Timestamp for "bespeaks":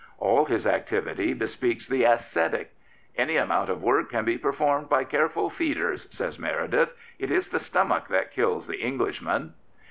1.35-1.87